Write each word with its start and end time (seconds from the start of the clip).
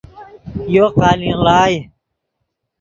یو 0.73 0.85
قالین 0.99 1.35
ڑائے 1.43 1.77